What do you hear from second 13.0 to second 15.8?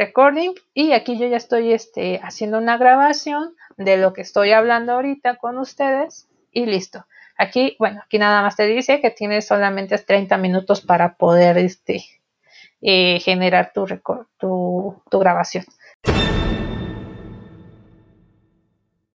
generar tu, tu, tu grabación.